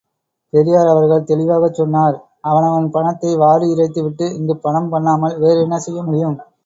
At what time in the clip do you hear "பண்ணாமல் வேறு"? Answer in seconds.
4.89-5.61